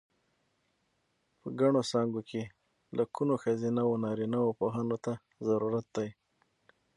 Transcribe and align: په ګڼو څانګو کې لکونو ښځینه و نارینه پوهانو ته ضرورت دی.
په 1.39 1.47
ګڼو 1.59 1.81
څانګو 1.91 2.21
کې 2.29 2.43
لکونو 2.97 3.33
ښځینه 3.43 3.81
و 3.85 3.93
نارینه 4.03 4.39
پوهانو 4.59 4.97
ته 5.05 5.13
ضرورت 5.47 5.87
دی. 5.95 6.09